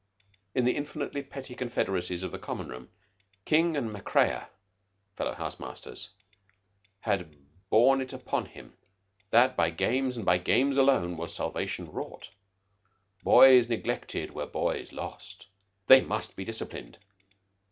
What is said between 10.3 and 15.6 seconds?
games alone, was salvation wrought. Boys neglected were boys lost.